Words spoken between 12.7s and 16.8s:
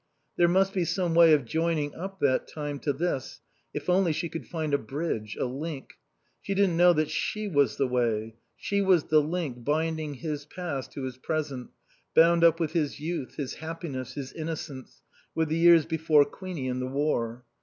his youth, his happiness, his innocence, with the years before Queenie